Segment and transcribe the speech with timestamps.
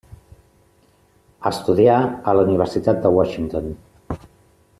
[1.49, 1.99] Estudià
[2.33, 3.71] a la Universitat de Washington.